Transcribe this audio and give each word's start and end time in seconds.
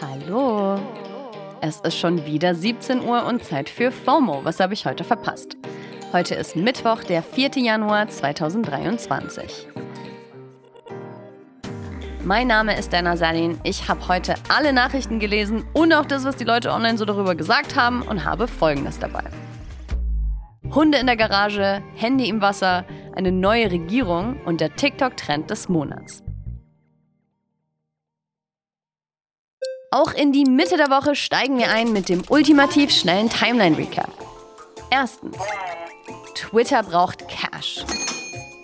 Hallo. 0.00 0.80
Es 1.60 1.80
ist 1.80 1.98
schon 1.98 2.24
wieder 2.24 2.54
17 2.54 3.02
Uhr 3.02 3.26
und 3.26 3.44
Zeit 3.44 3.68
für 3.68 3.90
FOMO. 3.92 4.44
Was 4.44 4.60
habe 4.60 4.74
ich 4.74 4.86
heute 4.86 5.04
verpasst? 5.04 5.56
Heute 6.12 6.34
ist 6.34 6.56
Mittwoch, 6.56 7.04
der 7.04 7.22
4. 7.22 7.50
Januar 7.56 8.08
2023. 8.08 9.68
Mein 12.24 12.48
Name 12.48 12.78
ist 12.78 12.92
Dana 12.92 13.16
Salin. 13.16 13.58
Ich 13.64 13.88
habe 13.88 14.08
heute 14.08 14.34
alle 14.48 14.72
Nachrichten 14.72 15.20
gelesen 15.20 15.64
und 15.72 15.92
auch 15.92 16.04
das, 16.04 16.24
was 16.24 16.36
die 16.36 16.44
Leute 16.44 16.70
online 16.70 16.98
so 16.98 17.04
darüber 17.04 17.34
gesagt 17.34 17.76
haben 17.76 18.02
und 18.02 18.24
habe 18.24 18.46
Folgendes 18.48 18.98
dabei. 18.98 19.24
Hunde 20.74 20.98
in 20.98 21.06
der 21.06 21.16
Garage, 21.16 21.82
Handy 21.94 22.28
im 22.28 22.40
Wasser, 22.40 22.84
eine 23.14 23.32
neue 23.32 23.70
Regierung 23.70 24.40
und 24.44 24.60
der 24.60 24.76
TikTok-Trend 24.76 25.50
des 25.50 25.68
Monats. 25.68 26.22
Auch 29.92 30.14
in 30.14 30.30
die 30.30 30.44
Mitte 30.44 30.76
der 30.76 30.88
Woche 30.88 31.16
steigen 31.16 31.58
wir 31.58 31.68
ein 31.68 31.92
mit 31.92 32.08
dem 32.08 32.22
ultimativ 32.28 32.92
schnellen 32.92 33.28
Timeline-Recap. 33.28 34.08
Erstens. 34.88 35.36
Twitter 36.36 36.84
braucht 36.84 37.26
Cash. 37.26 37.84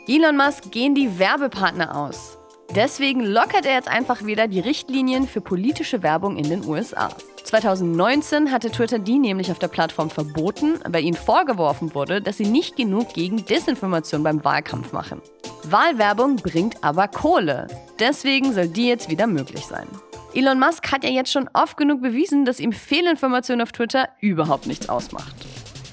Elon 0.07 0.37
Musk 0.37 0.71
gehen 0.71 0.95
die 0.95 1.19
Werbepartner 1.19 1.97
aus. 1.97 2.39
Deswegen 2.77 3.23
lockert 3.23 3.67
er 3.67 3.75
jetzt 3.75 3.89
einfach 3.89 4.25
wieder 4.25 4.47
die 4.47 4.61
Richtlinien 4.61 5.27
für 5.27 5.41
politische 5.41 6.05
Werbung 6.05 6.37
in 6.37 6.49
den 6.49 6.65
USA. 6.65 7.09
2019 7.43 8.53
hatte 8.53 8.71
Twitter 8.71 9.01
die 9.01 9.19
nämlich 9.19 9.51
auf 9.51 9.59
der 9.59 9.67
Plattform 9.67 10.11
verboten, 10.11 10.79
weil 10.89 11.03
ihnen 11.03 11.17
vorgeworfen 11.17 11.93
wurde, 11.93 12.23
dass 12.23 12.37
sie 12.37 12.47
nicht 12.47 12.77
genug 12.77 13.15
gegen 13.15 13.45
Desinformation 13.45 14.23
beim 14.23 14.45
Wahlkampf 14.45 14.93
machen. 14.93 15.21
Wahlwerbung 15.65 16.37
bringt 16.37 16.85
aber 16.85 17.09
Kohle. 17.09 17.67
Deswegen 17.99 18.53
soll 18.53 18.69
die 18.69 18.87
jetzt 18.87 19.11
wieder 19.11 19.27
möglich 19.27 19.67
sein. 19.67 19.89
Elon 20.37 20.61
Musk 20.61 20.93
hat 20.93 21.03
ja 21.03 21.09
jetzt 21.09 21.33
schon 21.33 21.49
oft 21.55 21.79
genug 21.79 22.03
bewiesen, 22.03 22.45
dass 22.45 22.61
ihm 22.61 22.71
Fehlinformation 22.71 23.63
auf 23.63 23.73
Twitter 23.73 24.11
überhaupt 24.21 24.67
nichts 24.67 24.87
ausmacht. 24.87 25.35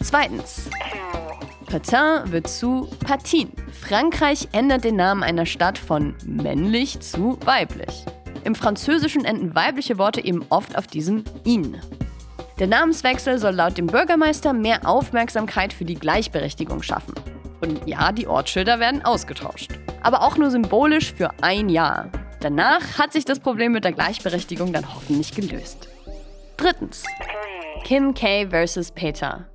Zweitens. 0.01 0.69
Patin 1.65 2.29
wird 2.29 2.49
zu 2.49 2.89
Patin. 3.05 3.53
Frankreich 3.71 4.49
ändert 4.51 4.83
den 4.83 4.97
Namen 4.97 5.23
einer 5.23 5.45
Stadt 5.45 5.77
von 5.77 6.13
männlich 6.25 6.99
zu 6.99 7.39
weiblich. 7.45 8.03
Im 8.43 8.53
Französischen 8.53 9.23
enden 9.23 9.55
weibliche 9.55 9.97
Worte 9.97 10.19
eben 10.25 10.43
oft 10.49 10.77
auf 10.77 10.87
diesem 10.87 11.23
in. 11.45 11.79
Der 12.59 12.67
Namenswechsel 12.67 13.39
soll 13.39 13.53
laut 13.53 13.77
dem 13.77 13.87
Bürgermeister 13.87 14.51
mehr 14.51 14.85
Aufmerksamkeit 14.85 15.71
für 15.71 15.85
die 15.85 15.95
Gleichberechtigung 15.95 16.83
schaffen. 16.83 17.15
Und 17.61 17.87
ja, 17.87 18.11
die 18.11 18.27
Ortsschilder 18.27 18.81
werden 18.81 19.05
ausgetauscht. 19.05 19.71
Aber 20.01 20.21
auch 20.21 20.35
nur 20.35 20.51
symbolisch 20.51 21.13
für 21.13 21.29
ein 21.41 21.69
Jahr. 21.69 22.11
Danach 22.43 22.97
hat 22.99 23.13
sich 23.13 23.23
das 23.23 23.39
Problem 23.39 23.71
mit 23.71 23.85
der 23.85 23.93
Gleichberechtigung 23.93 24.73
dann 24.73 24.93
hoffentlich 24.93 25.33
gelöst. 25.33 25.87
Drittens. 26.57 27.05
Kim 27.85 28.13
K 28.13 28.47
vs. 28.49 28.91
Peter. 28.91 29.47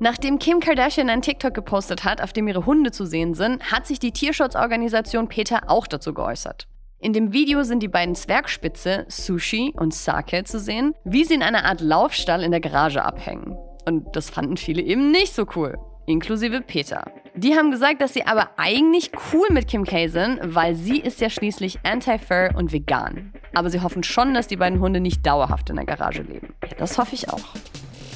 Nachdem 0.00 0.40
Kim 0.40 0.58
Kardashian 0.58 1.08
ein 1.08 1.22
TikTok 1.22 1.54
gepostet 1.54 2.02
hat, 2.02 2.20
auf 2.20 2.32
dem 2.32 2.48
ihre 2.48 2.66
Hunde 2.66 2.90
zu 2.90 3.06
sehen 3.06 3.34
sind, 3.34 3.70
hat 3.70 3.86
sich 3.86 4.00
die 4.00 4.10
Tierschutzorganisation 4.10 5.28
PETA 5.28 5.60
auch 5.68 5.86
dazu 5.86 6.12
geäußert. 6.12 6.66
In 6.98 7.12
dem 7.12 7.32
Video 7.32 7.62
sind 7.62 7.80
die 7.80 7.88
beiden 7.88 8.16
Zwergspitze, 8.16 9.06
Sushi 9.06 9.72
und 9.76 9.94
Sake, 9.94 10.42
zu 10.42 10.58
sehen, 10.58 10.96
wie 11.04 11.24
sie 11.24 11.34
in 11.34 11.44
einer 11.44 11.64
Art 11.64 11.80
Laufstall 11.80 12.42
in 12.42 12.50
der 12.50 12.60
Garage 12.60 13.04
abhängen. 13.04 13.56
Und 13.86 14.16
das 14.16 14.30
fanden 14.30 14.56
viele 14.56 14.82
eben 14.82 15.12
nicht 15.12 15.32
so 15.32 15.46
cool, 15.54 15.78
inklusive 16.06 16.60
Peter. 16.60 17.04
Die 17.34 17.56
haben 17.56 17.70
gesagt, 17.70 18.02
dass 18.02 18.12
sie 18.12 18.26
aber 18.26 18.50
eigentlich 18.58 19.10
cool 19.32 19.46
mit 19.50 19.66
Kim 19.66 19.84
K 19.84 20.08
sind, 20.08 20.38
weil 20.42 20.74
sie 20.74 20.98
ist 20.98 21.20
ja 21.20 21.30
schließlich 21.30 21.78
anti-fur 21.82 22.50
und 22.54 22.72
vegan. 22.72 23.32
Aber 23.54 23.70
sie 23.70 23.80
hoffen 23.80 24.02
schon, 24.02 24.34
dass 24.34 24.48
die 24.48 24.56
beiden 24.56 24.80
Hunde 24.80 25.00
nicht 25.00 25.26
dauerhaft 25.26 25.70
in 25.70 25.76
der 25.76 25.86
Garage 25.86 26.22
leben. 26.22 26.54
Ja, 26.62 26.76
das 26.76 26.98
hoffe 26.98 27.14
ich 27.14 27.30
auch. 27.30 27.40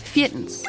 Viertens. 0.05 0.65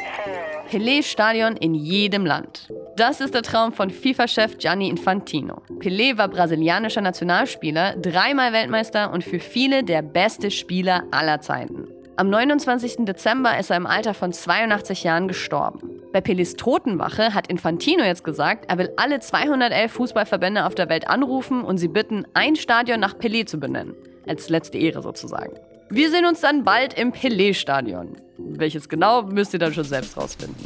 Pelé-Stadion 0.70 1.58
in 1.58 1.74
jedem 1.74 2.26
Land. 2.26 2.70
Das 2.96 3.22
ist 3.22 3.34
der 3.34 3.44
Traum 3.44 3.74
von 3.74 3.90
FIFA-Chef 3.90 4.58
Gianni 4.58 4.90
Infantino. 4.90 5.62
Pelé 5.80 6.18
war 6.18 6.28
brasilianischer 6.30 7.02
Nationalspieler, 7.02 7.96
dreimal 7.98 8.54
Weltmeister 8.54 9.12
und 9.12 9.24
für 9.24 9.40
viele 9.40 9.84
der 9.84 10.02
beste 10.02 10.52
Spieler 10.52 11.04
aller 11.12 11.42
Zeiten. 11.42 11.88
Am 12.16 12.30
29. 12.30 13.06
Dezember 13.06 13.58
ist 13.60 13.70
er 13.70 13.78
im 13.78 13.86
Alter 13.86 14.14
von 14.14 14.34
82 14.34 15.04
Jahren 15.04 15.28
gestorben. 15.28 15.97
Bei 16.14 16.20
Pelés 16.20 16.56
Totenwache 16.56 17.34
hat 17.34 17.48
Infantino 17.48 18.04
jetzt 18.04 18.24
gesagt, 18.24 18.66
er 18.70 18.78
will 18.78 18.92
alle 18.96 19.20
211 19.20 19.92
Fußballverbände 19.92 20.66
auf 20.66 20.74
der 20.74 20.90
Welt 20.90 21.10
anrufen 21.10 21.64
und 21.64 21.78
sie 21.78 21.90
bitten, 21.90 22.26
ein 22.34 22.56
Stadion 22.56 23.00
nach 23.00 23.16
Pelé 23.16 23.46
zu 23.46 23.60
benennen. 23.60 23.94
Als 24.26 24.50
letzte 24.50 24.78
Ehre 24.78 25.02
sozusagen. 25.02 25.54
Wir 25.90 26.10
sehen 26.10 26.26
uns 26.26 26.42
dann 26.42 26.64
bald 26.64 26.94
im 26.96 27.14
Pelé-Stadion. 27.14 28.18
Welches 28.38 28.90
genau, 28.90 29.24
müsst 29.24 29.54
ihr 29.54 29.60
dann 29.60 29.74
schon 29.74 29.86
selbst 29.86 30.18
rausfinden. 30.18 30.66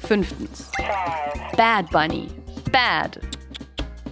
Fünftens. 0.00 0.70
Bad 1.56 1.90
Bunny. 1.90 2.28
Bad. 2.70 3.20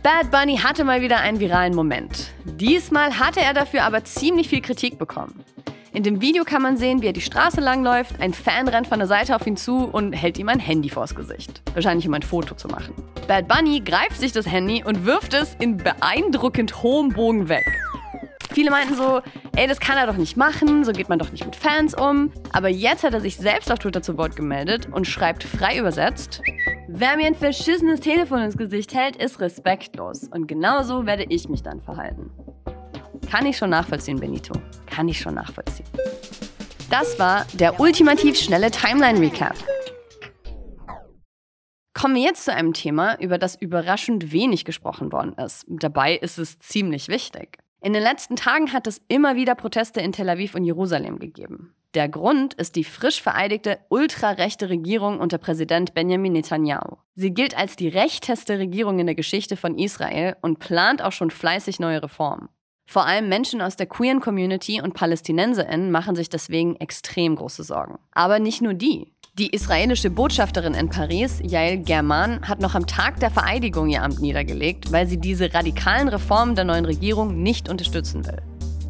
Bad 0.03 0.31
Bunny 0.31 0.56
hatte 0.56 0.85
mal 0.85 1.01
wieder 1.01 1.21
einen 1.21 1.41
viralen 1.41 1.75
Moment. 1.75 2.33
Diesmal 2.45 3.19
hatte 3.19 3.41
er 3.41 3.55
dafür 3.55 3.85
aber 3.85 4.05
ziemlich 4.05 4.49
viel 4.49 4.61
Kritik 4.61 4.99
bekommen. 4.99 5.45
In 5.93 6.03
dem 6.03 6.21
Video 6.21 6.45
kann 6.45 6.63
man 6.63 6.77
sehen, 6.77 7.01
wie 7.01 7.07
er 7.07 7.13
die 7.13 7.21
Straße 7.21 7.61
langläuft, 7.61 8.21
ein 8.21 8.35
Fan 8.35 8.69
rennt 8.69 8.87
von 8.87 8.99
der 8.99 9.09
Seite 9.09 9.35
auf 9.35 9.47
ihn 9.47 9.57
zu 9.57 9.85
und 9.85 10.13
hält 10.13 10.39
ihm 10.39 10.49
ein 10.49 10.59
Handy 10.59 10.91
vors 10.91 11.15
Gesicht. 11.15 11.63
Wahrscheinlich 11.75 12.07
um 12.07 12.15
ein 12.15 12.23
Foto 12.23 12.55
zu 12.55 12.69
machen. 12.69 12.95
Bad 13.27 13.49
Bunny 13.49 13.81
greift 13.81 14.19
sich 14.19 14.33
das 14.33 14.47
Handy 14.47 14.85
und 14.85 15.07
wirft 15.07 15.33
es 15.33 15.55
in 15.59 15.77
beeindruckend 15.77 16.83
hohem 16.83 17.11
Bogen 17.11 17.49
weg. 17.49 17.65
Viele 18.53 18.71
meinten 18.71 18.95
so, 18.95 19.21
ey, 19.55 19.67
das 19.67 19.81
kann 19.81 19.99
er 19.99 20.07
doch 20.07 20.17
nicht 20.17 20.37
machen, 20.37 20.85
so 20.85 20.93
geht 20.93 21.09
man 21.09 21.19
doch 21.19 21.31
nicht 21.31 21.45
mit 21.45 21.57
Fans 21.57 21.95
um. 21.95 22.33
Aber 22.53 22.69
jetzt 22.69 23.05
hat 23.05 23.13
er 23.13 23.21
sich 23.21 23.37
selbst 23.37 23.71
auf 23.71 23.79
Twitter 23.79 24.03
zu 24.03 24.17
Wort 24.17 24.37
gemeldet 24.37 24.89
und 24.91 25.07
schreibt 25.07 25.45
frei 25.45 25.79
übersetzt, 25.79 26.41
Wer 26.89 27.17
mir 27.17 27.27
ein 27.27 27.35
verschissenes 27.35 28.01
Telefon 28.01 28.41
ins 28.41 28.57
Gesicht 28.57 28.95
hält, 28.95 29.17
ist 29.17 29.41
respektlos. 29.41 30.29
Und 30.29 30.47
genauso 30.47 31.05
werde 31.05 31.27
ich 31.29 31.49
mich 31.49 31.63
dann 31.63 31.83
verhalten. 31.83 32.31
Kann 33.31 33.47
ich 33.47 33.56
schon 33.56 33.71
nachvollziehen, 33.71 34.19
Benito. 34.21 34.54
Kann 34.87 35.09
ich 35.09 35.21
schon 35.21 35.34
nachvollziehen. 35.34 35.87
Das 36.91 37.19
war 37.19 37.47
der 37.54 37.81
ultimativ 37.81 38.37
schnelle 38.38 38.71
Timeline-Recap. 38.71 39.56
Kommen 41.94 42.15
wir 42.15 42.22
jetzt 42.22 42.44
zu 42.44 42.53
einem 42.53 42.75
Thema, 42.75 43.19
über 43.21 43.38
das 43.38 43.56
überraschend 43.56 44.31
wenig 44.31 44.65
gesprochen 44.65 45.12
worden 45.12 45.32
ist. 45.34 45.65
Dabei 45.66 46.15
ist 46.16 46.38
es 46.38 46.59
ziemlich 46.59 47.09
wichtig. 47.09 47.59
In 47.81 47.93
den 47.93 48.03
letzten 48.03 48.37
Tagen 48.37 48.72
hat 48.72 48.87
es 48.87 49.00
immer 49.09 49.37
wieder 49.37 49.55
Proteste 49.55 50.00
in 50.00 50.12
Tel 50.12 50.28
Aviv 50.28 50.55
und 50.55 50.65
Jerusalem 50.65 51.19
gegeben. 51.19 51.75
Der 51.94 52.10
Grund 52.10 52.53
ist 52.55 52.76
die 52.76 52.84
frisch 52.84 53.22
vereidigte 53.22 53.78
ultrarechte 53.88 54.69
Regierung 54.69 55.19
unter 55.19 55.38
Präsident 55.38 55.94
Benjamin 55.94 56.34
Netanyahu. 56.34 56.97
Sie 57.15 57.32
gilt 57.32 57.56
als 57.56 57.75
die 57.76 57.88
rechteste 57.88 58.59
Regierung 58.59 58.99
in 58.99 59.06
der 59.06 59.15
Geschichte 59.15 59.56
von 59.56 59.78
Israel 59.78 60.37
und 60.43 60.59
plant 60.59 61.00
auch 61.00 61.12
schon 61.12 61.31
fleißig 61.31 61.81
neue 61.81 62.03
Reformen. 62.03 62.50
Vor 62.89 63.05
allem 63.05 63.29
Menschen 63.29 63.61
aus 63.61 63.75
der 63.75 63.87
queeren 63.87 64.21
Community 64.21 64.81
und 64.81 64.95
PalästinenserInnen 64.95 65.91
machen 65.91 66.15
sich 66.15 66.29
deswegen 66.29 66.77
extrem 66.77 67.35
große 67.35 67.65
Sorgen. 67.65 67.99
Aber 68.13 68.39
nicht 68.39 68.63
nur 68.63 68.75
die. 68.75 69.13
Die 69.39 69.51
israelische 69.51 70.09
Botschafterin 70.09 70.73
in 70.73 70.89
Paris, 70.89 71.41
Yael 71.43 71.79
German, 71.79 72.49
hat 72.49 72.61
noch 72.61 72.75
am 72.75 72.87
Tag 72.87 73.21
der 73.21 73.31
Vereidigung 73.31 73.89
ihr 73.91 74.03
Amt 74.03 74.21
niedergelegt, 74.21 74.93
weil 74.93 75.07
sie 75.07 75.19
diese 75.19 75.53
radikalen 75.53 76.09
Reformen 76.09 76.55
der 76.55 76.65
neuen 76.65 76.87
Regierung 76.87 77.43
nicht 77.43 77.69
unterstützen 77.69 78.25
will. 78.25 78.41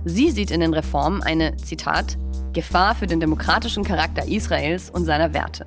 Sie 0.05 0.31
sieht 0.31 0.53
in 0.53 0.61
den 0.61 0.75
Reformen 0.75 1.23
eine, 1.23 1.57
Zitat, 1.57 2.17
Gefahr 2.53 2.95
für 2.95 3.07
den 3.07 3.19
demokratischen 3.19 3.83
Charakter 3.83 4.28
Israels 4.28 4.89
und 4.91 5.05
seiner 5.05 5.34
Werte. 5.34 5.67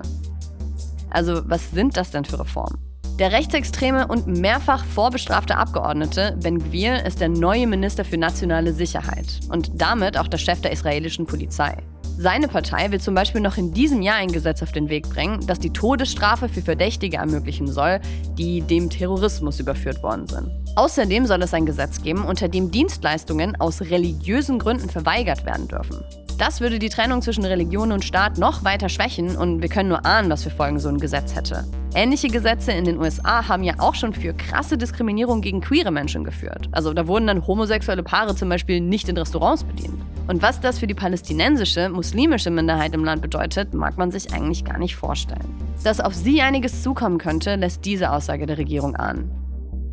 Also 1.10 1.42
was 1.46 1.72
sind 1.72 1.98
das 1.98 2.12
denn 2.12 2.24
für 2.24 2.40
Reformen? 2.40 2.89
Der 3.19 3.34
rechtsextreme 3.34 4.07
und 4.07 4.28
mehrfach 4.28 4.85
vorbestrafte 4.85 5.57
Abgeordnete 5.57 6.38
Ben 6.41 6.57
Gvir 6.57 7.06
ist 7.06 7.19
der 7.19 7.28
neue 7.28 7.68
Minister 7.68 8.06
für 8.06 8.18
nationale 8.18 8.72
Sicherheit 8.72 9.41
und 9.50 9.72
damit 9.75 10.18
auch 10.18 10.28
der 10.28 10.38
Chef 10.38 10.62
der 10.62 10.71
israelischen 10.71 11.25
Polizei. 11.25 11.75
Seine 12.18 12.48
Partei 12.48 12.89
will 12.92 13.01
zum 13.01 13.16
Beispiel 13.16 13.42
noch 13.42 13.57
in 13.57 13.74
diesem 13.74 14.01
Jahr 14.01 14.16
ein 14.16 14.31
Gesetz 14.31 14.63
auf 14.63 14.71
den 14.71 14.88
Weg 14.88 15.10
bringen, 15.10 15.45
das 15.48 15.60
die 15.60 15.74
Todesstrafe 15.74 16.48
für 16.48 16.62
Verdächtige 16.62 17.18
ermöglichen 17.18 17.68
soll, 17.68 18.00
die 18.38 18.62
dem 18.62 18.89
Terrorismus 18.89 19.60
überführt 19.60 20.01
worden 20.01 20.25
sind. 20.27 20.50
Außerdem 20.77 21.25
soll 21.25 21.42
es 21.42 21.54
ein 21.54 21.65
Gesetz 21.65 22.01
geben, 22.01 22.24
unter 22.24 22.48
dem 22.48 22.72
Dienstleistungen 22.72 23.60
aus 23.60 23.81
religiösen 23.81 24.60
Gründen 24.60 24.89
verweigert 24.89 25.45
werden 25.45 25.68
dürfen. 25.68 26.06
Das 26.39 26.62
würde 26.62 26.80
die 26.80 26.88
Trennung 26.88 27.21
zwischen 27.21 27.44
Religion 27.44 27.91
und 27.91 28.06
Staat 28.06 28.38
noch 28.38 28.63
weiter 28.63 28.88
schwächen 28.88 29.36
und 29.36 29.62
wir 29.62 29.68
können 29.68 29.89
nur 29.89 30.06
ahnen, 30.06 30.30
was 30.30 30.44
für 30.44 30.50
Folgen 30.50 30.80
so 30.80 30.88
ein 30.88 30.97
Gesetz 30.97 31.36
hätte. 31.36 31.65
Ähnliche 31.94 32.30
Gesetze 32.30 32.71
in 32.71 32.86
den 32.86 32.97
USA 32.97 33.50
haben 33.50 33.62
ja 33.62 33.74
auch 33.77 33.94
schon 33.94 34.13
für 34.13 34.33
krasse 34.33 34.77
Diskriminierung 34.77 35.41
gegen 35.41 35.59
queere 35.59 35.91
Menschen 35.91 36.24
geführt. 36.24 36.69
Also 36.71 36.94
da 36.94 37.07
wurden 37.07 37.27
dann 37.27 37.45
homosexuelle 37.45 38.03
Paare 38.03 38.36
zum 38.36 38.47
Beispiel 38.47 38.80
nicht 38.80 39.09
in 39.09 39.18
Restaurants 39.18 39.65
bedient. 39.65 40.01
Und 40.27 40.41
was 40.41 40.62
das 40.62 40.80
für 40.80 40.88
die 40.88 40.94
palästinensische, 40.94 41.89
muslimische 41.89 42.51
Minderheit 42.51 42.94
im 42.94 43.03
Land 43.03 43.21
bedeutet, 43.21 43.74
mag 43.74 43.97
man 43.97 44.09
sich 44.09 44.33
eigentlich 44.33 44.63
gar 44.63 44.77
nicht 44.77 44.95
vorstellen. 44.95 45.53
Dass 45.83 46.00
auf 46.00 46.15
sie 46.15 46.41
einiges 46.41 46.83
zukommen 46.83 47.18
könnte, 47.18 47.56
lässt 47.56 47.83
diese 47.83 48.13
Aussage 48.13 48.45
der 48.45 48.57
Regierung 48.57 48.95
ahnen. 48.95 49.30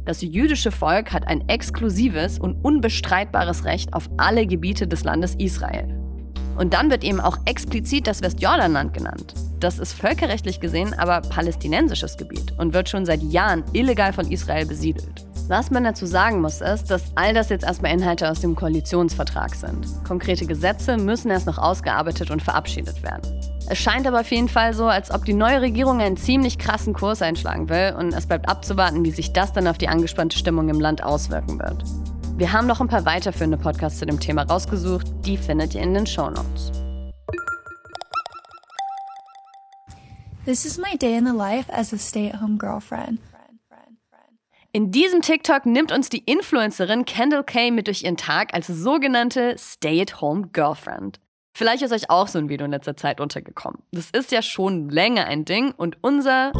Das 0.04 0.22
jüdische 0.22 0.70
Volk 0.70 1.12
hat 1.12 1.26
ein 1.26 1.48
exklusives 1.48 2.38
und 2.38 2.64
unbestreitbares 2.64 3.64
Recht 3.64 3.94
auf 3.94 4.08
alle 4.16 4.46
Gebiete 4.46 4.86
des 4.86 5.02
Landes 5.02 5.34
Israel. 5.34 6.05
Und 6.56 6.74
dann 6.74 6.90
wird 6.90 7.04
eben 7.04 7.20
auch 7.20 7.38
explizit 7.44 8.06
das 8.06 8.22
Westjordanland 8.22 8.94
genannt. 8.94 9.34
Das 9.60 9.78
ist 9.78 9.92
völkerrechtlich 9.92 10.60
gesehen 10.60 10.94
aber 10.94 11.20
palästinensisches 11.22 12.16
Gebiet 12.16 12.52
und 12.58 12.74
wird 12.74 12.88
schon 12.88 13.06
seit 13.06 13.22
Jahren 13.22 13.64
illegal 13.72 14.12
von 14.12 14.30
Israel 14.30 14.66
besiedelt. 14.66 15.26
Was 15.48 15.70
man 15.70 15.84
dazu 15.84 16.06
sagen 16.06 16.40
muss, 16.40 16.60
ist, 16.60 16.90
dass 16.90 17.12
all 17.14 17.32
das 17.32 17.50
jetzt 17.50 17.64
erstmal 17.64 17.92
Inhalte 17.92 18.28
aus 18.28 18.40
dem 18.40 18.56
Koalitionsvertrag 18.56 19.54
sind. 19.54 19.86
Konkrete 20.04 20.44
Gesetze 20.44 20.96
müssen 20.96 21.30
erst 21.30 21.46
noch 21.46 21.58
ausgearbeitet 21.58 22.32
und 22.32 22.42
verabschiedet 22.42 23.02
werden. 23.04 23.40
Es 23.68 23.78
scheint 23.78 24.06
aber 24.06 24.20
auf 24.20 24.30
jeden 24.30 24.48
Fall 24.48 24.74
so, 24.74 24.86
als 24.86 25.12
ob 25.12 25.24
die 25.24 25.34
neue 25.34 25.60
Regierung 25.60 26.00
einen 26.00 26.16
ziemlich 26.16 26.58
krassen 26.58 26.94
Kurs 26.94 27.22
einschlagen 27.22 27.68
will 27.68 27.94
und 27.96 28.12
es 28.12 28.26
bleibt 28.26 28.48
abzuwarten, 28.48 29.04
wie 29.04 29.10
sich 29.10 29.32
das 29.32 29.52
dann 29.52 29.68
auf 29.68 29.78
die 29.78 29.88
angespannte 29.88 30.36
Stimmung 30.36 30.68
im 30.68 30.80
Land 30.80 31.02
auswirken 31.02 31.58
wird. 31.60 31.84
Wir 32.38 32.52
haben 32.52 32.66
noch 32.66 32.82
ein 32.82 32.88
paar 32.88 33.06
weiterführende 33.06 33.56
Podcasts 33.56 33.98
zu 33.98 34.04
dem 34.04 34.20
Thema 34.20 34.42
rausgesucht, 34.42 35.06
die 35.24 35.38
findet 35.38 35.74
ihr 35.74 35.80
in 35.80 35.94
den 35.94 36.06
Show 36.06 36.28
Notes. 36.28 36.70
This 40.44 40.66
is 40.66 40.76
my 40.76 40.98
day 40.98 41.16
in 41.16 41.24
the 41.24 41.32
life 41.32 41.72
as 41.72 41.94
a 41.94 41.96
stay-at-home 41.96 42.58
girlfriend. 42.58 43.20
In 44.72 44.90
diesem 44.90 45.22
TikTok 45.22 45.64
nimmt 45.64 45.90
uns 45.90 46.10
die 46.10 46.18
Influencerin 46.18 47.06
Kendall 47.06 47.42
Kay 47.42 47.70
mit 47.70 47.86
durch 47.86 48.02
ihren 48.02 48.18
Tag 48.18 48.52
als 48.52 48.66
sogenannte 48.66 49.56
Stay-at-Home 49.56 50.48
Girlfriend. 50.52 51.18
Vielleicht 51.56 51.82
ist 51.82 51.92
euch 51.92 52.10
auch 52.10 52.28
so 52.28 52.38
ein 52.38 52.50
Video 52.50 52.66
in 52.66 52.72
letzter 52.72 52.98
Zeit 52.98 53.18
untergekommen. 53.18 53.82
Das 53.92 54.10
ist 54.10 54.30
ja 54.30 54.42
schon 54.42 54.90
länger 54.90 55.24
ein 55.24 55.46
Ding 55.46 55.72
und 55.74 55.96
unser 56.02 56.52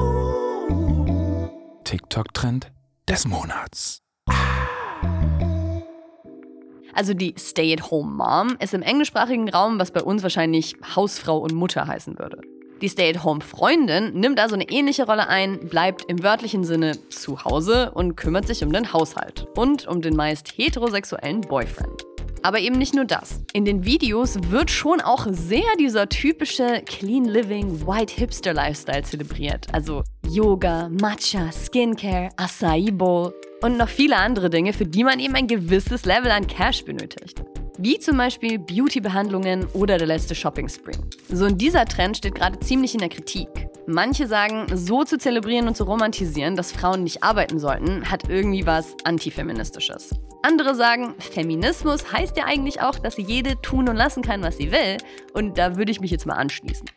TikTok-Trend 1.85 2.73
des 3.07 3.27
Monats. 3.27 4.01
Also 6.97 7.13
die 7.13 7.35
Stay-at-Home-Mom 7.39 8.57
ist 8.59 8.73
im 8.73 8.81
englischsprachigen 8.81 9.51
Raum, 9.51 9.79
was 9.79 9.91
bei 9.91 10.03
uns 10.03 10.23
wahrscheinlich 10.23 10.77
Hausfrau 10.97 11.37
und 11.37 11.53
Mutter 11.53 11.87
heißen 11.87 12.19
würde. 12.19 12.41
Die 12.81 12.89
Stay-at-home-Freundin 12.89 14.15
nimmt 14.15 14.41
also 14.41 14.55
eine 14.55 14.69
ähnliche 14.71 15.05
Rolle 15.05 15.29
ein, 15.29 15.61
bleibt 15.69 16.07
im 16.09 16.23
wörtlichen 16.23 16.65
Sinne 16.65 16.93
zu 17.11 17.45
Hause 17.45 17.91
und 17.93 18.17
kümmert 18.17 18.47
sich 18.47 18.65
um 18.65 18.73
den 18.73 18.95
Haushalt 18.95 19.47
und 19.57 19.87
um 19.87 20.01
den 20.01 20.17
meist 20.17 20.57
heterosexuellen 20.57 21.43
Boyfriend. 21.43 22.03
Aber 22.43 22.61
eben 22.61 22.79
nicht 22.79 22.95
nur 22.95 23.05
das. 23.05 23.41
In 23.53 23.67
den 23.67 23.85
Videos 23.85 24.39
wird 24.51 24.71
schon 24.71 25.01
auch 25.03 25.27
sehr 25.31 25.65
dieser 25.79 26.09
typische 26.09 26.83
Clean 26.87 27.25
Living 27.25 27.87
White 27.87 28.15
Hipster 28.15 28.55
Lifestyle 28.55 29.03
zelebriert. 29.03 29.67
Also 29.73 30.03
Yoga, 30.29 30.89
Matcha, 30.89 31.51
Skincare, 31.53 32.31
Acai 32.37 32.91
Bowl 32.93 33.35
und 33.63 33.77
noch 33.77 33.89
viele 33.89 34.17
andere 34.17 34.51
Dinge, 34.51 34.73
für 34.73 34.87
die 34.87 35.05
man 35.05 35.21
eben 35.21 35.35
ein 35.35 35.47
gewisses 35.47 36.05
Level 36.05 36.31
an 36.31 36.47
Cash 36.47 36.85
benötigt 36.85 37.43
wie 37.79 37.99
zum 37.99 38.17
Beispiel 38.17 38.59
Beauty-Behandlungen 38.59 39.67
oder 39.73 39.99
der 39.99 40.07
letzte 40.07 40.35
Shopping-Spree. 40.35 40.97
So 41.29 41.47
und 41.47 41.61
dieser 41.61 41.85
Trend 41.85 42.17
steht 42.17 42.35
gerade 42.35 42.59
ziemlich 42.61 42.95
in 42.95 43.01
der 43.01 43.09
Kritik. 43.09 43.49
Manche 43.87 44.27
sagen, 44.27 44.67
so 44.75 45.05
zu 45.05 45.19
zelebrieren 45.19 45.69
und 45.69 45.77
zu 45.77 45.85
romantisieren, 45.85 46.57
dass 46.57 46.73
Frauen 46.73 47.05
nicht 47.05 47.23
arbeiten 47.23 47.59
sollten, 47.59 48.11
hat 48.11 48.29
irgendwie 48.29 48.67
was 48.67 48.95
Antifeministisches. 49.05 50.11
Andere 50.43 50.75
sagen, 50.75 51.15
Feminismus 51.19 52.13
heißt 52.13 52.37
ja 52.37 52.45
eigentlich 52.45 52.81
auch, 52.81 52.99
dass 52.99 53.17
jede 53.17 53.61
tun 53.63 53.89
und 53.89 53.97
lassen 53.97 54.23
kann, 54.23 54.43
was 54.43 54.57
sie 54.57 54.73
will. 54.73 54.97
Und 55.35 55.59
da 55.59 55.77
würde 55.77 55.93
ich 55.93 56.01
mich 56.01 56.11
jetzt 56.11 56.27
mal 56.27 56.35
anschließen. 56.35 56.89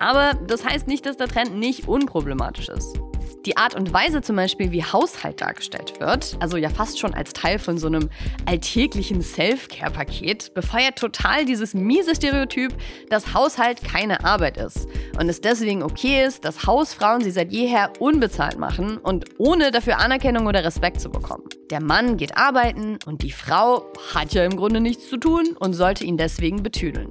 Aber 0.00 0.34
das 0.46 0.64
heißt 0.64 0.86
nicht, 0.86 1.06
dass 1.06 1.16
der 1.16 1.28
Trend 1.28 1.56
nicht 1.56 1.88
unproblematisch 1.88 2.68
ist. 2.68 3.00
Die 3.46 3.56
Art 3.56 3.74
und 3.74 3.92
Weise 3.92 4.20
zum 4.20 4.36
Beispiel, 4.36 4.72
wie 4.72 4.84
Haushalt 4.84 5.40
dargestellt 5.40 6.00
wird, 6.00 6.36
also 6.40 6.56
ja 6.56 6.68
fast 6.68 6.98
schon 6.98 7.14
als 7.14 7.32
Teil 7.32 7.58
von 7.58 7.78
so 7.78 7.86
einem 7.86 8.10
alltäglichen 8.46 9.22
Self-Care-Paket, 9.22 10.54
befeuert 10.54 10.98
total 10.98 11.44
dieses 11.44 11.72
miese 11.72 12.14
Stereotyp, 12.14 12.74
dass 13.10 13.34
Haushalt 13.34 13.82
keine 13.82 14.24
Arbeit 14.24 14.56
ist 14.56 14.88
und 15.18 15.28
es 15.28 15.40
deswegen 15.40 15.82
okay 15.82 16.24
ist, 16.26 16.44
dass 16.44 16.66
Hausfrauen 16.66 17.22
sie 17.22 17.30
seit 17.30 17.52
jeher 17.52 17.92
unbezahlt 18.00 18.58
machen 18.58 18.98
und 18.98 19.26
ohne 19.38 19.70
dafür 19.70 19.98
Anerkennung 19.98 20.46
oder 20.46 20.64
Respekt 20.64 21.00
zu 21.00 21.08
bekommen. 21.08 21.44
Der 21.70 21.80
Mann 21.80 22.16
geht 22.16 22.36
arbeiten 22.36 22.98
und 23.06 23.22
die 23.22 23.30
Frau 23.30 23.92
hat 24.14 24.32
ja 24.34 24.44
im 24.44 24.56
Grunde 24.56 24.80
nichts 24.80 25.08
zu 25.08 25.16
tun 25.16 25.56
und 25.58 25.74
sollte 25.74 26.04
ihn 26.04 26.16
deswegen 26.16 26.62
betüdeln. 26.62 27.10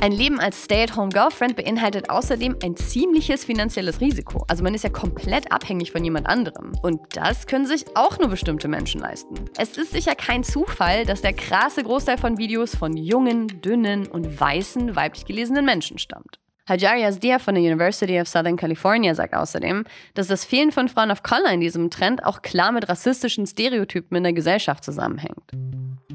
Ein 0.00 0.12
Leben 0.12 0.38
als 0.38 0.62
Stay-at-home-Girlfriend 0.62 1.56
beinhaltet 1.56 2.08
außerdem 2.08 2.58
ein 2.62 2.76
ziemliches 2.76 3.44
finanzielles 3.44 4.00
Risiko. 4.00 4.44
Also 4.46 4.62
man 4.62 4.72
ist 4.72 4.84
ja 4.84 4.90
komplett 4.90 5.50
abhängig 5.50 5.90
von 5.90 6.04
jemand 6.04 6.28
anderem. 6.28 6.72
Und 6.82 7.00
das 7.16 7.48
können 7.48 7.66
sich 7.66 7.84
auch 7.96 8.16
nur 8.20 8.28
bestimmte 8.28 8.68
Menschen 8.68 9.00
leisten. 9.00 9.34
Es 9.58 9.76
ist 9.76 9.90
sicher 9.90 10.14
kein 10.14 10.44
Zufall, 10.44 11.04
dass 11.04 11.20
der 11.20 11.32
krasse 11.32 11.82
Großteil 11.82 12.16
von 12.16 12.38
Videos 12.38 12.76
von 12.76 12.96
jungen, 12.96 13.60
dünnen 13.60 14.06
und 14.06 14.38
weißen, 14.38 14.94
weiblich 14.94 15.24
gelesenen 15.24 15.64
Menschen 15.64 15.98
stammt. 15.98 16.38
Hajar 16.68 16.94
Yazdia 16.96 17.40
von 17.40 17.56
der 17.56 17.64
University 17.64 18.20
of 18.20 18.28
Southern 18.28 18.56
California 18.56 19.16
sagt 19.16 19.34
außerdem, 19.34 19.82
dass 20.14 20.28
das 20.28 20.44
Fehlen 20.44 20.70
von 20.70 20.88
Frauen 20.88 21.10
of 21.10 21.24
Color 21.24 21.50
in 21.50 21.60
diesem 21.60 21.90
Trend 21.90 22.24
auch 22.24 22.42
klar 22.42 22.70
mit 22.70 22.88
rassistischen 22.88 23.48
Stereotypen 23.48 24.16
in 24.16 24.22
der 24.22 24.32
Gesellschaft 24.32 24.84
zusammenhängt. 24.84 25.50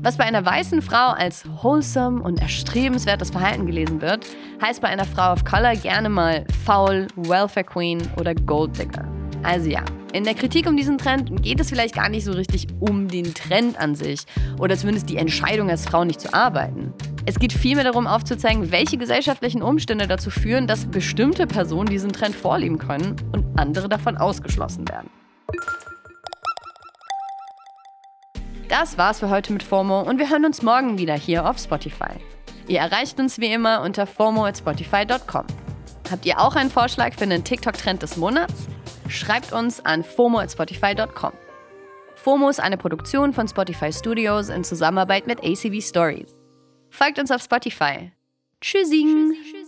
Was 0.03 0.17
bei 0.17 0.25
einer 0.25 0.45
weißen 0.45 0.81
Frau 0.81 1.11
als 1.11 1.45
wholesome 1.63 2.21
und 2.21 2.41
erstrebenswertes 2.41 3.29
Verhalten 3.29 3.65
gelesen 3.65 4.01
wird, 4.01 4.25
heißt 4.61 4.81
bei 4.81 4.89
einer 4.89 5.05
Frau 5.05 5.31
of 5.31 5.45
Color 5.45 5.77
gerne 5.77 6.09
mal 6.09 6.45
faul, 6.65 7.07
Welfare 7.15 7.63
Queen 7.63 8.01
oder 8.19 8.35
Gold 8.35 8.77
Digger. 8.77 9.07
Also 9.43 9.69
ja, 9.69 9.81
in 10.11 10.25
der 10.25 10.33
Kritik 10.33 10.67
um 10.67 10.75
diesen 10.75 10.97
Trend 10.97 11.41
geht 11.41 11.61
es 11.61 11.69
vielleicht 11.69 11.95
gar 11.95 12.09
nicht 12.09 12.25
so 12.25 12.33
richtig 12.33 12.67
um 12.81 13.07
den 13.07 13.33
Trend 13.33 13.79
an 13.79 13.95
sich 13.95 14.25
oder 14.59 14.75
zumindest 14.75 15.09
die 15.09 15.15
Entscheidung 15.15 15.69
als 15.69 15.85
Frau 15.85 16.03
nicht 16.03 16.19
zu 16.19 16.33
arbeiten. 16.33 16.91
Es 17.25 17.39
geht 17.39 17.53
vielmehr 17.53 17.85
darum 17.85 18.05
aufzuzeigen, 18.05 18.73
welche 18.73 18.97
gesellschaftlichen 18.97 19.61
Umstände 19.61 20.07
dazu 20.07 20.29
führen, 20.29 20.67
dass 20.67 20.85
bestimmte 20.85 21.47
Personen 21.47 21.87
diesen 21.87 22.11
Trend 22.11 22.35
vorleben 22.35 22.77
können 22.77 23.15
und 23.31 23.57
andere 23.57 23.87
davon 23.87 24.17
ausgeschlossen 24.17 24.85
werden. 24.89 25.09
Das 28.73 28.97
war's 28.97 29.19
für 29.19 29.29
heute 29.29 29.53
mit 29.53 29.61
FOMO 29.61 30.01
und 30.01 30.17
wir 30.17 30.31
hören 30.31 30.45
uns 30.45 30.63
morgen 30.63 30.97
wieder 30.97 31.13
hier 31.13 31.47
auf 31.47 31.59
Spotify. 31.59 32.15
Ihr 32.67 32.79
erreicht 32.79 33.19
uns 33.19 33.37
wie 33.37 33.53
immer 33.53 33.83
unter 33.83 34.07
FOMO 34.07 34.47
at 34.47 34.57
Spotify.com. 34.57 35.45
Habt 36.09 36.25
ihr 36.25 36.39
auch 36.39 36.55
einen 36.55 36.71
Vorschlag 36.71 37.13
für 37.13 37.25
einen 37.25 37.43
TikTok-Trend 37.43 38.01
des 38.01 38.17
Monats? 38.17 38.65
Schreibt 39.09 39.53
uns 39.53 39.85
an 39.85 40.03
FOMO 40.03 40.39
at 40.39 40.51
Spotify.com. 40.51 41.33
FOMO 42.15 42.49
ist 42.49 42.59
eine 42.59 42.77
Produktion 42.77 43.31
von 43.31 43.47
Spotify 43.47 43.93
Studios 43.93 44.49
in 44.49 44.63
Zusammenarbeit 44.63 45.27
mit 45.27 45.43
ACV 45.43 45.79
Stories. 45.79 46.33
Folgt 46.89 47.19
uns 47.19 47.29
auf 47.29 47.43
Spotify. 47.43 48.11
Tschüssing! 48.59 49.35
Tschüssi. 49.35 49.62